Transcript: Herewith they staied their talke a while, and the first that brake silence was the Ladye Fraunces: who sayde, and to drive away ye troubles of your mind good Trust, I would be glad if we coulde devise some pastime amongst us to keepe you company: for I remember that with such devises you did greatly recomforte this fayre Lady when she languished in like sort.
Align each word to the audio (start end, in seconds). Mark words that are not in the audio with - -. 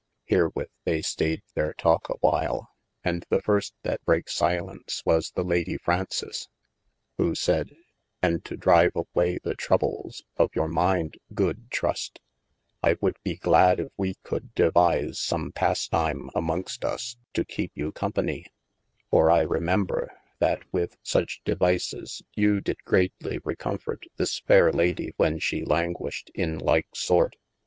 Herewith 0.25 0.71
they 0.83 1.03
staied 1.03 1.43
their 1.53 1.73
talke 1.73 2.09
a 2.09 2.17
while, 2.21 2.71
and 3.03 3.23
the 3.29 3.39
first 3.39 3.75
that 3.83 4.03
brake 4.03 4.29
silence 4.29 5.03
was 5.05 5.29
the 5.29 5.43
Ladye 5.43 5.77
Fraunces: 5.77 6.47
who 7.19 7.35
sayde, 7.35 7.75
and 8.19 8.43
to 8.45 8.57
drive 8.57 8.93
away 8.95 9.37
ye 9.45 9.53
troubles 9.53 10.23
of 10.37 10.49
your 10.55 10.67
mind 10.69 11.19
good 11.35 11.69
Trust, 11.69 12.19
I 12.81 12.95
would 12.99 13.17
be 13.23 13.35
glad 13.35 13.79
if 13.79 13.91
we 13.95 14.15
coulde 14.23 14.55
devise 14.55 15.19
some 15.19 15.51
pastime 15.51 16.31
amongst 16.33 16.83
us 16.83 17.17
to 17.35 17.45
keepe 17.45 17.73
you 17.75 17.91
company: 17.91 18.47
for 19.11 19.29
I 19.29 19.41
remember 19.41 20.09
that 20.39 20.63
with 20.73 20.97
such 21.03 21.41
devises 21.45 22.23
you 22.33 22.59
did 22.59 22.83
greatly 22.85 23.37
recomforte 23.43 24.07
this 24.17 24.39
fayre 24.39 24.71
Lady 24.73 25.13
when 25.17 25.37
she 25.37 25.63
languished 25.63 26.31
in 26.33 26.57
like 26.57 26.87
sort. 26.95 27.35